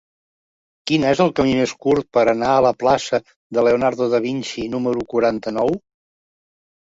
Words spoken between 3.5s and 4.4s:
de Leonardo da